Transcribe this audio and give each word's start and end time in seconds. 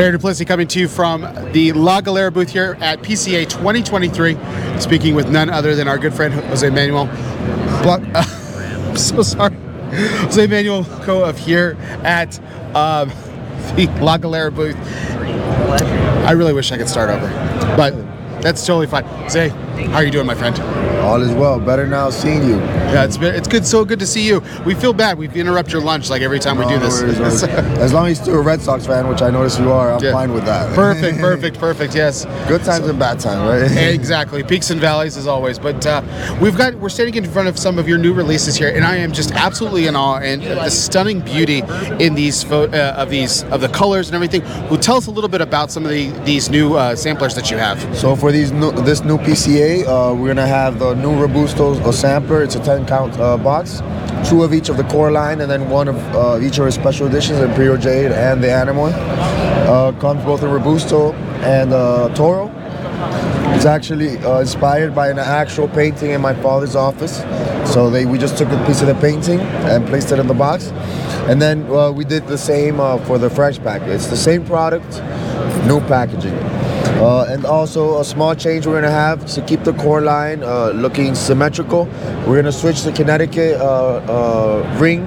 Barry 0.00 0.12
Duplessis 0.12 0.46
coming 0.46 0.66
to 0.68 0.80
you 0.80 0.88
from 0.88 1.20
the 1.52 1.72
La 1.72 2.00
Galera 2.00 2.32
booth 2.32 2.48
here 2.48 2.74
at 2.80 3.02
PCA 3.02 3.46
2023, 3.46 4.80
speaking 4.80 5.14
with 5.14 5.28
none 5.28 5.50
other 5.50 5.74
than 5.74 5.88
our 5.88 5.98
good 5.98 6.14
friend 6.14 6.32
Jose 6.32 6.70
Manuel. 6.70 7.04
Blanc- 7.82 8.08
I'm 8.16 8.96
so 8.96 9.20
sorry. 9.20 9.54
Jose 9.90 10.46
Manuel 10.46 10.86
Co 11.02 11.22
of 11.22 11.36
here 11.36 11.76
at 12.02 12.38
um, 12.74 13.10
the 13.76 13.94
La 14.00 14.16
Galera 14.16 14.50
booth. 14.50 14.74
I 16.24 16.30
really 16.30 16.54
wish 16.54 16.72
I 16.72 16.78
could 16.78 16.88
start 16.88 17.10
over, 17.10 17.28
but 17.76 17.92
that's 18.42 18.64
totally 18.66 18.86
fine. 18.86 19.04
Jose, 19.04 19.48
how 19.48 19.94
are 19.96 20.04
you 20.04 20.10
doing, 20.10 20.26
my 20.26 20.34
friend? 20.34 20.58
All 21.00 21.20
is 21.22 21.32
well. 21.32 21.58
Better 21.58 21.86
now 21.86 22.10
seeing 22.10 22.42
you. 22.44 22.56
Yeah, 22.90 23.04
it's 23.04 23.16
been, 23.16 23.34
it's 23.34 23.48
good. 23.48 23.64
So 23.66 23.84
good 23.84 23.98
to 24.00 24.06
see 24.06 24.26
you. 24.26 24.42
We 24.66 24.74
feel 24.74 24.92
bad. 24.92 25.16
We 25.16 25.28
interrupt 25.28 25.72
your 25.72 25.80
lunch 25.80 26.10
like 26.10 26.20
every 26.22 26.38
time 26.38 26.58
we 26.58 26.64
do 26.66 26.72
No 26.72 26.78
this. 26.80 27.00
worries. 27.02 27.42
As 27.44 27.92
long 27.92 28.06
as 28.08 28.18
you're 28.18 28.24
still 28.24 28.38
a 28.38 28.42
Red 28.42 28.60
Sox 28.60 28.86
fan, 28.86 29.08
which 29.08 29.22
I 29.22 29.30
notice 29.30 29.58
you 29.58 29.72
are, 29.72 29.92
I'm 29.92 30.02
Yeah. 30.04 30.12
fine 30.12 30.32
with 30.32 30.44
that. 30.44 30.74
perfect, 30.74 31.18
perfect, 31.20 31.58
perfect. 31.58 31.94
Yes. 31.94 32.26
Good 32.48 32.62
times 32.64 32.86
and 32.86 32.98
bad 32.98 33.18
times, 33.18 33.48
right? 33.48 33.70
exactly 33.94 34.42
peaks 34.42 34.70
and 34.70 34.80
valleys 34.80 35.16
as 35.16 35.26
always 35.26 35.58
but 35.58 35.84
uh, 35.86 36.02
we've 36.40 36.56
got 36.56 36.74
we're 36.74 36.88
standing 36.88 37.14
in 37.14 37.24
front 37.30 37.48
of 37.48 37.58
some 37.58 37.78
of 37.78 37.88
your 37.88 37.98
new 37.98 38.12
releases 38.12 38.56
here 38.56 38.68
and 38.74 38.84
i 38.84 38.96
am 38.96 39.12
just 39.12 39.30
absolutely 39.32 39.86
in 39.86 39.94
awe 39.94 40.18
and 40.18 40.42
the 40.42 40.68
stunning 40.70 41.20
beauty 41.20 41.62
in 42.04 42.14
these 42.14 42.42
pho- 42.42 42.64
uh, 42.68 42.94
of 42.96 43.10
these 43.10 43.44
of 43.44 43.60
the 43.60 43.68
colors 43.68 44.08
and 44.08 44.14
everything 44.14 44.42
well 44.68 44.78
tell 44.78 44.96
us 44.96 45.06
a 45.06 45.10
little 45.10 45.28
bit 45.30 45.40
about 45.40 45.70
some 45.70 45.84
of 45.84 45.90
the 45.90 46.10
these 46.24 46.50
new 46.50 46.74
uh, 46.74 46.96
samplers 46.96 47.34
that 47.34 47.50
you 47.50 47.56
have 47.56 47.78
So 47.96 48.16
for 48.16 48.29
these 48.32 48.52
new, 48.52 48.70
this 48.82 49.02
new 49.02 49.18
PCA, 49.18 49.86
uh, 49.86 50.14
we're 50.14 50.28
gonna 50.28 50.46
have 50.46 50.78
the 50.78 50.94
new 50.94 51.18
Robusto 51.18 51.72
uh, 51.72 51.92
sampler. 51.92 52.42
It's 52.42 52.54
a 52.54 52.62
10 52.62 52.86
count 52.86 53.18
uh, 53.18 53.36
box, 53.36 53.82
two 54.28 54.42
of 54.42 54.52
each 54.52 54.68
of 54.68 54.76
the 54.76 54.84
core 54.84 55.10
line, 55.10 55.40
and 55.40 55.50
then 55.50 55.70
one 55.70 55.88
of 55.88 55.96
uh, 56.14 56.38
each 56.40 56.58
of 56.58 56.64
our 56.64 56.70
special 56.70 57.06
editions, 57.06 57.40
Imperial 57.40 57.76
Jade 57.76 58.12
and 58.12 58.42
the 58.42 58.52
Animal. 58.52 58.86
Uh, 58.86 59.92
comes 60.00 60.22
both 60.24 60.42
in 60.42 60.50
Robusto 60.50 61.12
and 61.42 61.72
uh, 61.72 62.12
Toro. 62.14 62.48
It's 63.54 63.64
actually 63.64 64.18
uh, 64.18 64.40
inspired 64.40 64.94
by 64.94 65.08
an 65.08 65.18
actual 65.18 65.68
painting 65.68 66.10
in 66.10 66.20
my 66.20 66.34
father's 66.34 66.76
office. 66.76 67.18
So 67.72 67.90
they 67.90 68.04
we 68.04 68.18
just 68.18 68.36
took 68.36 68.48
a 68.48 68.66
piece 68.66 68.80
of 68.80 68.88
the 68.88 68.94
painting 68.96 69.40
and 69.40 69.86
placed 69.86 70.12
it 70.12 70.18
in 70.18 70.26
the 70.26 70.34
box, 70.34 70.66
and 71.28 71.40
then 71.40 71.66
we 71.94 72.04
did 72.04 72.26
the 72.26 72.38
same 72.38 72.76
for 73.06 73.18
the 73.18 73.30
fresh 73.30 73.58
pack. 73.58 73.82
It's 73.82 74.08
the 74.08 74.16
same 74.16 74.44
product, 74.44 75.00
new 75.66 75.80
packaging. 75.80 76.59
Uh, 77.00 77.24
and 77.28 77.44
also 77.46 78.00
a 78.00 78.04
small 78.04 78.34
change 78.34 78.66
we're 78.66 78.74
gonna 78.74 78.90
have 78.90 79.24
to 79.26 79.40
keep 79.42 79.64
the 79.64 79.72
core 79.74 80.02
line 80.02 80.42
uh, 80.42 80.70
looking 80.70 81.14
symmetrical. 81.14 81.86
We're 82.26 82.36
gonna 82.36 82.52
switch 82.52 82.82
the 82.82 82.92
Connecticut 82.92 83.60
uh, 83.60 83.96
uh, 84.06 84.76
ring 84.78 85.06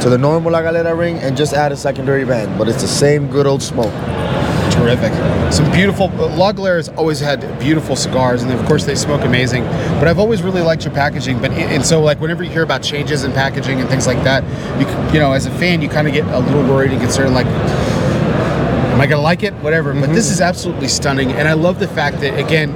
to 0.00 0.10
the 0.10 0.18
normal 0.18 0.50
La 0.52 0.62
Galera 0.62 0.94
ring 0.94 1.18
and 1.18 1.36
just 1.36 1.52
add 1.54 1.70
a 1.70 1.76
secondary 1.76 2.24
band, 2.24 2.58
but 2.58 2.68
it's 2.68 2.82
the 2.82 2.88
same 2.88 3.28
good 3.28 3.46
old 3.46 3.62
smoke. 3.62 3.92
terrific 4.72 5.12
some 5.52 5.70
beautiful 5.70 6.08
la 6.08 6.50
galera 6.50 6.76
has 6.76 6.88
always 6.90 7.20
had 7.20 7.40
beautiful 7.60 7.94
cigars 7.94 8.42
and 8.42 8.50
of 8.52 8.64
course 8.66 8.84
they 8.86 8.94
smoke 8.94 9.22
amazing 9.22 9.62
but 9.98 10.08
i've 10.08 10.18
always 10.18 10.42
really 10.42 10.62
liked 10.62 10.84
your 10.84 10.94
packaging 10.94 11.38
but 11.40 11.50
and 11.52 11.84
so 11.84 12.00
like 12.00 12.18
whenever 12.20 12.42
you 12.42 12.50
hear 12.50 12.62
about 12.62 12.82
changes 12.82 13.22
in 13.22 13.32
packaging 13.32 13.80
and 13.80 13.88
things 13.88 14.06
like 14.06 14.22
that 14.24 14.42
you, 14.80 14.86
you 15.12 15.20
know 15.20 15.32
as 15.32 15.44
a 15.46 15.50
fan 15.58 15.82
you 15.82 15.88
kind 15.88 16.08
of 16.08 16.14
get 16.14 16.24
a 16.26 16.38
little 16.38 16.62
worried 16.62 16.90
and 16.90 17.00
concerned 17.00 17.34
like 17.34 17.46
am 18.92 19.00
I 19.00 19.06
gonna 19.06 19.22
like 19.22 19.42
it? 19.42 19.54
Whatever. 19.54 19.92
But 19.94 20.12
this 20.12 20.26
mm-hmm. 20.26 20.34
is 20.34 20.40
absolutely 20.40 20.88
stunning, 20.88 21.32
and 21.32 21.48
I 21.48 21.54
love 21.54 21.78
the 21.78 21.88
fact 21.88 22.20
that 22.20 22.38
again, 22.38 22.74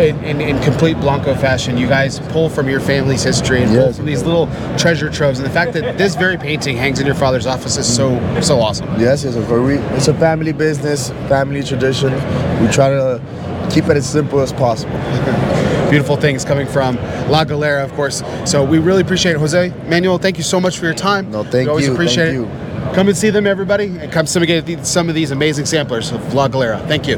in, 0.00 0.22
in, 0.24 0.40
in 0.40 0.62
complete 0.62 0.98
Blanco 0.98 1.34
fashion, 1.34 1.76
you 1.76 1.86
guys 1.86 2.18
pull 2.30 2.48
from 2.48 2.68
your 2.68 2.80
family's 2.80 3.22
history 3.22 3.62
and 3.62 3.70
pull 3.70 3.86
Yes. 3.86 3.96
from 3.96 4.06
these 4.06 4.22
little 4.22 4.48
treasure 4.76 5.10
troves, 5.10 5.38
and 5.38 5.46
the 5.46 5.52
fact 5.52 5.72
that 5.74 5.98
this 5.98 6.14
very 6.14 6.36
painting 6.36 6.76
hangs 6.76 6.98
in 7.00 7.06
your 7.06 7.14
father's 7.14 7.46
office 7.46 7.76
is 7.76 7.92
so 7.92 8.18
so 8.40 8.60
awesome. 8.60 8.88
Yes, 9.00 9.24
of 9.24 9.46
course. 9.46 9.66
We, 9.66 9.74
it's 9.96 10.08
a 10.08 10.14
family 10.14 10.52
business, 10.52 11.10
family 11.28 11.62
tradition. 11.62 12.12
We 12.60 12.68
try 12.68 12.88
to 12.90 13.20
keep 13.70 13.84
it 13.84 13.96
as 13.96 14.08
simple 14.08 14.40
as 14.40 14.52
possible. 14.52 14.98
Beautiful 15.90 16.16
things 16.16 16.44
coming 16.44 16.66
from 16.66 16.96
La 17.28 17.44
Galera, 17.44 17.84
of 17.84 17.92
course. 17.92 18.22
So 18.44 18.64
we 18.64 18.78
really 18.78 19.02
appreciate 19.02 19.32
it, 19.32 19.38
Jose 19.38 19.72
Manuel. 19.86 20.18
Thank 20.18 20.38
you 20.38 20.44
so 20.44 20.58
much 20.58 20.78
for 20.78 20.86
your 20.86 20.94
time. 20.94 21.30
No, 21.30 21.42
thank 21.42 21.66
we 21.66 21.68
always 21.68 21.86
you, 21.86 21.92
appreciate 21.92 22.34
thank 22.34 22.48
it. 22.48 22.52
you. 22.54 22.61
Come 22.94 23.08
and 23.08 23.16
see 23.16 23.30
them, 23.30 23.46
everybody, 23.46 23.86
and 23.86 24.12
come 24.12 24.26
some 24.26 24.44
get 24.46 24.86
some 24.86 25.08
of 25.08 25.14
these 25.14 25.30
amazing 25.30 25.66
samplers 25.66 26.12
of 26.12 26.34
La 26.34 26.48
Galera. 26.48 26.78
Thank 26.86 27.08
you. 27.08 27.16